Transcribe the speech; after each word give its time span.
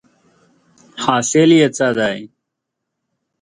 حاصل 1.03 1.49
یې 1.59 1.67
څه 1.77 1.87
دی؟ 1.97 2.19